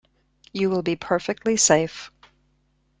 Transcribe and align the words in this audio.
You 0.51 0.71
will 0.71 0.81
be 0.81 0.95
perfectly 0.95 1.55
safe. 1.55 2.11